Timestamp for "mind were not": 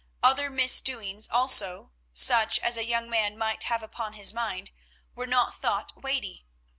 4.33-5.61